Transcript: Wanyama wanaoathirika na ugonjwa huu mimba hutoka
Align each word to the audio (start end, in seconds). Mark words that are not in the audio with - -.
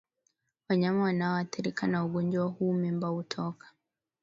Wanyama 0.69 1.03
wanaoathirika 1.03 1.87
na 1.87 2.05
ugonjwa 2.05 2.45
huu 2.45 2.73
mimba 2.73 3.07
hutoka 3.07 3.67